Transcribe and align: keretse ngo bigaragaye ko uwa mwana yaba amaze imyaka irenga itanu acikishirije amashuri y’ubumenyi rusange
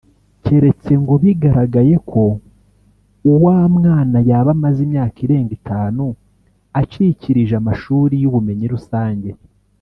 keretse 0.43 0.91
ngo 1.01 1.13
bigaragaye 1.23 1.95
ko 2.09 2.23
uwa 3.33 3.57
mwana 3.75 4.17
yaba 4.29 4.49
amaze 4.55 4.79
imyaka 4.87 5.17
irenga 5.25 5.51
itanu 5.59 6.03
acikishirije 6.79 7.53
amashuri 7.61 8.13
y’ubumenyi 8.23 8.67
rusange 8.75 9.29